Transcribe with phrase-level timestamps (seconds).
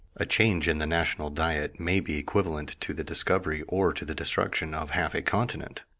[0.17, 4.15] A change in the national diet may be equivalent to the discovery or to the
[4.15, 5.83] destruction of half a continent.